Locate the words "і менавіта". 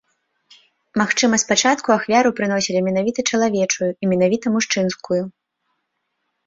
3.93-4.45